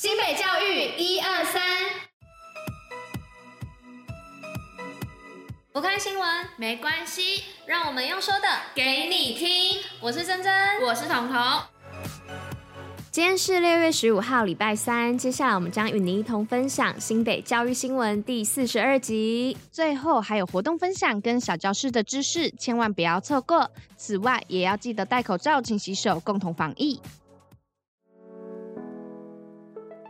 [0.00, 1.60] 新北教育一二三，
[5.72, 6.24] 不看新闻
[6.56, 9.82] 没关系，让我们用说的给你听。
[10.00, 11.36] 我是珍珍，我是彤彤。
[13.10, 15.18] 今天是六月十五号，礼拜三。
[15.18, 19.56] 接下来我们将与您一同分享新北教育新闻第四十二集。
[19.72, 23.68] 最后还有活动分享跟小教室的知识，千万不要错过。
[23.96, 27.00] 此外，也要记得戴口罩，勤洗手，共同防疫。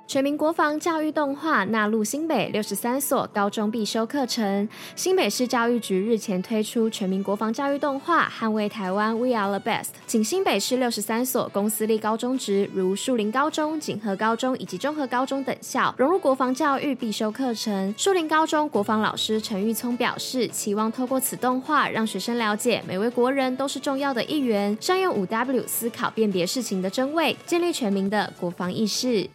[0.09, 4.67] 全民国防教育动画纳入新北六十三所高中必修课程。
[4.97, 17.95] 新北市教育局日前推出全民国防教育动画《捍卫台湾，We Are the Best》，请新北市六十三所公私立高中职，如树林高中、锦和高中以及中和高中等校，融入国防教育必修课程。
[17.99, 29.29] 树林高中国防老师陈玉聪表示，期望透过此动画，让学生了解每位国人都是重要的一员，善用五 W 思考辨别事情的真伪，建立全民的国防意识。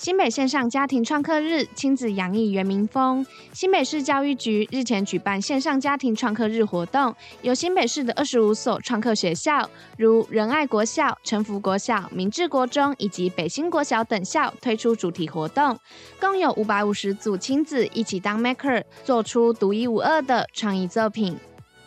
[0.00, 3.26] 新北线上家庭创客日，亲子洋溢原民风。
[3.52, 15.78] 新北市教育局日前举办线上家庭创客日活动，由新北市的二十五所创客学校，如仁爱国小、诚福国小、明治国中以及北新国小等校推出主题活动，
[16.18, 21.36] 共有五百五十组亲子一起当 maker，做出独一无二的创意作品。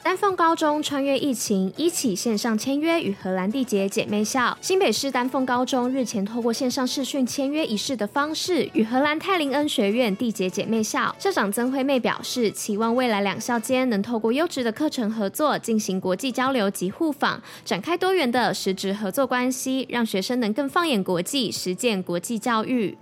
[0.03, 4.55] 丹凤高中穿越疫情，一起线上签约与荷兰缔结姐妹校。
[4.59, 11.15] 新北市丹凤高中日前透过线上视讯签约仪式的方式，与荷兰泰林恩学院缔结姐妹校。
[11.17, 22.97] 校长曾惠媚表示，期望未来两校间能透过优质的课程合作，进行国际交流及互访，展开多元的实质合作关系，让学生能更放眼国际，实践国际教育。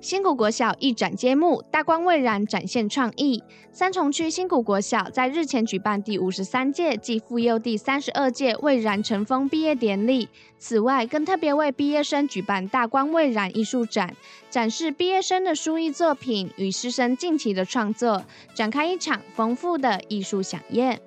[0.00, 3.42] 新古国小一展揭幕，大光蔚然展现创意。
[3.72, 10.28] 三重区新古国小在日前举办第五十三届暨妇幼第三十二届蔚然成风毕业典礼。
[10.58, 14.14] 此外，更特别为毕业生举办大光蔚然艺术展，
[14.50, 18.24] 展示毕业生的书艺作品与师生近期的创作，
[18.54, 21.00] 展开一场丰富的艺术饗宴。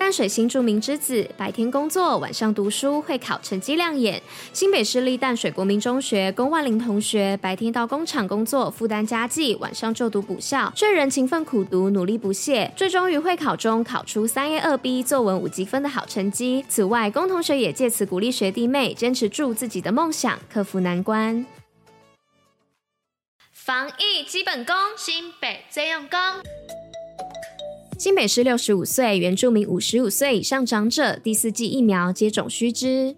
[0.00, 4.20] 淡水新住民之子白天工作，晚上读书，会考成绩亮眼。
[4.50, 16.64] 新北市立淡水国民中学龚万林同学白天到工厂工作，负担家计，晚上就读补校，这人勤奋苦读，努力不懈，最终于会考中考出三 A 二 B 作文五级分的好成绩。
[16.66, 21.44] 此外，龚同学也借此鼓励学弟妹坚持住自己的梦想，克服难关。
[23.52, 26.18] 防疫基本功，新北最用功。
[28.00, 33.14] 新北市六十五岁原住民五十五岁以上长者第四季疫苗接种须知。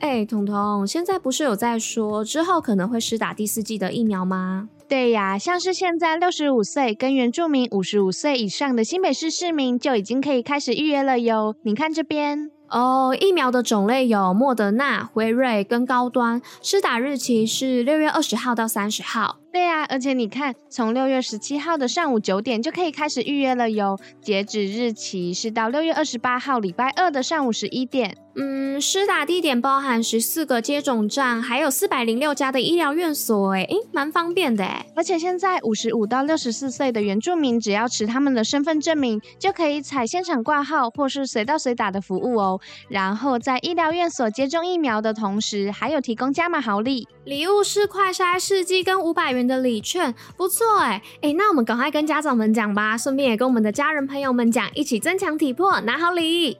[0.00, 4.68] 哎，彤彤，现在不是有在说之后可能会施打第四季的疫苗吗？
[4.86, 11.54] 对呀，像是现在六十五岁跟原住民五十五岁以上的新北市市民就已经可以开始预约了哟。
[11.62, 12.50] 你看这边。
[12.68, 19.38] 哦，疫苗的种类有莫德纳、辉瑞跟高端，施打日期是六月二十号到三十号。
[19.50, 28.16] 对啊，而且你看，从六月十七号的上午九点就可以开始预约了哟，截止日期是到六月二十八号礼拜二的上午十一点。
[28.40, 34.86] 嗯，施打地点包含十四个接种站，还有四百零六家的医疗院所，诶，诶，蛮方便的哎。
[34.94, 42.60] 而且现在五十五到六十四岁的原住民，只要持他们的身份证明，就可以采现场挂号或是随到随打的服务哦。
[42.88, 51.02] 然后在医疗院所接种疫苗的同时，还有提供加码好礼，礼物是快筛试剂跟五百元的礼券，不错哎。
[51.22, 56.58] 哎，那我们赶快跟家长们讲吧，顺便也跟我们的家人朋友们讲，一起增强体魄，拿好礼。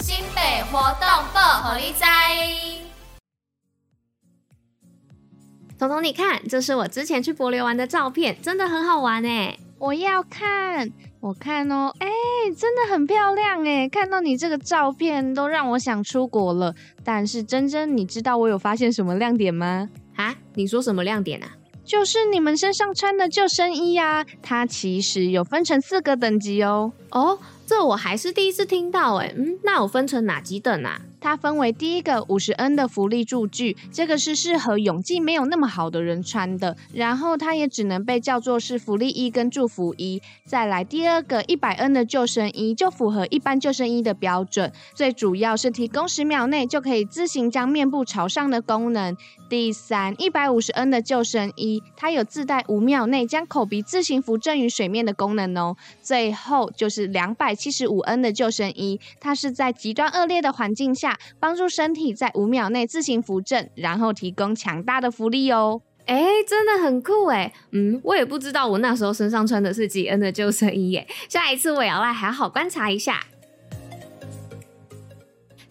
[0.00, 2.04] 新北活动报虎哩知，
[5.78, 10.90] 彤彤，你看，这是我之前去柏流玩的照片，真的很好玩哎，我要看。
[11.20, 12.08] 我看哦，哎，
[12.56, 13.86] 真的很漂亮哎！
[13.86, 16.74] 看到你这个照片，都让我想出国了。
[17.02, 19.90] 但是珍珍，你知道我有发现什么亮点吗？
[20.16, 21.48] 啊，你说什么亮点啊？
[21.84, 26.90] 就是你们身上穿的救生衣呀，它其实有分成四个等级哦。
[27.10, 29.32] 哦，这我还是第一次听到哎。
[29.36, 31.00] 嗯，那有分成哪几等啊？
[31.20, 40.20] 它分为第一个五十 N 的浮力助具，这个是适合泳技没有那么好的人穿的，然后它也只能被叫做是浮力衣跟助浮衣。
[40.44, 49.16] 再来第二个一百 N 的救生衣，就符合一般救生衣的标准，最主要是提供十秒内就可以自行将面部朝上的功能。
[49.48, 55.76] 第三一百五十 N 的救生衣，它有自带五秒内将口鼻自行浮正于水面的功能哦。
[56.02, 61.18] 最后就是两百七十五 N 的救生衣，它是在极端恶劣的环境下。
[61.38, 65.82] 帮助身体在五秒内自行扶正，然后提供强大的浮力哦。
[66.06, 67.52] 哎，真的很酷哎。
[67.72, 71.06] 嗯，我也不知道我那时候身上穿的是几 N 的救生衣耶。
[71.28, 73.24] 下一次我也要来好好观察一下。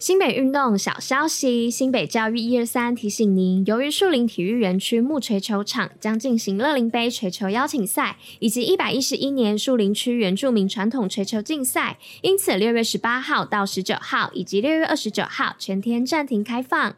[0.04, 16.94] 新北运动小消息：新北教育一二三提醒您，由于树林体育园区木锤球场将进行乐林杯锤球邀请赛以及一百一十一年树林区原住民传统锤球竞赛，因此六月十八号到十九号以及六月二十九号全天暂停开放。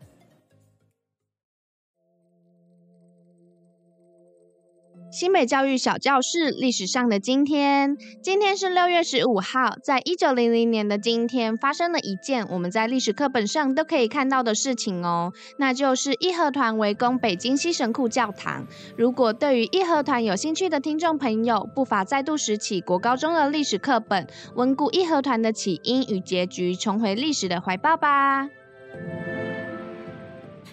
[5.17, 18.67] 新北教育小教室历史上的今天，今天是六月十五号，在一九零零年的今天，发生了一件我们在历史课本上都可以看到的事情哦，那就是义和团围攻北京西神库教堂。
[18.95, 28.51] 如果对于义和团有兴趣的听众朋友，不妨再度拾起国高中的历史课本，温故义和团的起因与结局，重回历史的怀抱吧。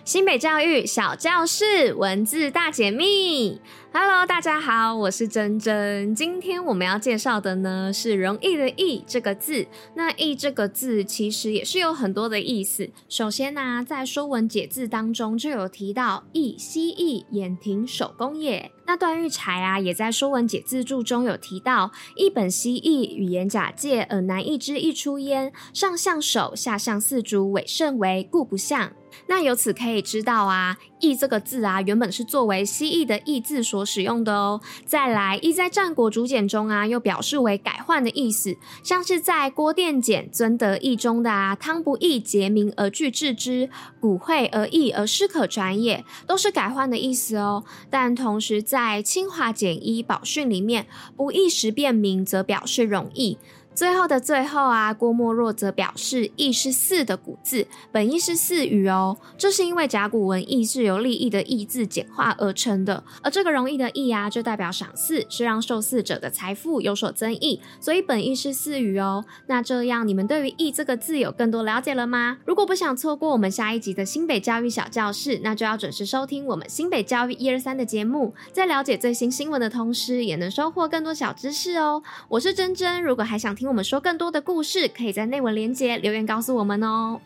[0.05, 3.61] 新北教育小教室文字大解密
[3.93, 6.13] ，Hello，大家好，我是珍珍。
[6.13, 9.65] 今天我们要介绍的呢是“容易”的“易”这个字。
[9.95, 12.89] 那“易”这个字其实也是有很多的意思。
[13.07, 18.73] 首先呢、在《说文解字》当中就有提到“易，蜥蜴，眼庭，手工也”。
[18.85, 25.53] 那段玉裁啊，也在《说文解字注》中有提到“易本蜥蜴，语言假借，而难易之易出焉。
[25.73, 28.91] 上象手，下象四足，尾甚为，故不象。”
[29.27, 34.61] 那由此可以知道啊，“易”这个字啊，原本是作为蜥蜴的“翼”字所使用的哦。
[34.85, 43.69] 再来，“易”在战国竹简中啊，又表示为改换的意思，像是在《郭店简·尊德易》中的啊，“汤不易，节名而具制之；
[43.99, 47.63] 古晦而易而师可传也”，都是改换的意思哦。
[47.89, 53.37] 但同时在《清华简一宝训》里面，“不易时辨明”则表示容易。
[53.75, 59.17] 最后的最后啊，郭沫若则表示“易”是四的古字，本意是赐予哦。
[59.35, 69.25] 这是因为甲骨文“易”是由利益的“益”字简化而成的，而这个容易的“易”啊，就代表赏赐，是让受赐者的财富有所增益，所以本意是赐予哦。
[69.47, 72.37] 那这样你们对于“易”这个字有更多了解了吗？
[72.45, 82.03] 如果不想错过我们下一集的新北教育小教室，那就要准时收听我们新北教育一二三的节目，在了解最新新闻的同时，也能收获更多小知识哦。
[82.29, 83.62] 我是珍珍，如果还想听。
[83.63, 87.21] 听我们说更多的故事，可以在内文连结留言告诉我们哦。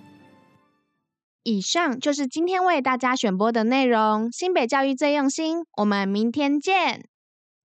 [1.42, 4.31] 以上就是今天为大家选播的内容。
[4.31, 7.06] 新北教育最用心，我们明天见。